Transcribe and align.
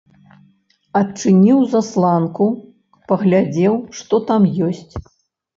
Адчыніў 1.01 1.59
засланку, 1.73 2.45
паглядзеў, 3.13 3.73
што 3.99 4.15
там 4.31 4.49
ёсць. 4.71 4.93